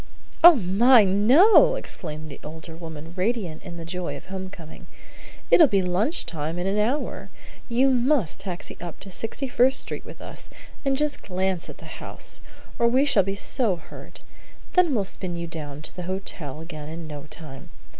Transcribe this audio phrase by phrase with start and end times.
[0.43, 4.87] "Oh, my, no!" exclaimed the older woman, radiant in the joy of home coming.
[5.51, 7.29] "It'll be lunch time in an hour.
[7.69, 10.49] You must taxi up to Sixty first Street with us,
[10.83, 12.41] and just glance at the house,
[12.79, 14.21] or we shall be so hurt.
[14.73, 17.69] Then we'll spin you down to the hotel again in no time.